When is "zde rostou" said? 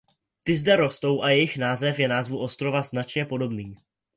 0.57-1.21